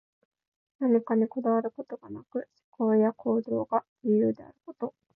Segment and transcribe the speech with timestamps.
[0.79, 2.47] 何かにこだわることがなく、
[2.79, 4.95] 思考や行動が自由であること。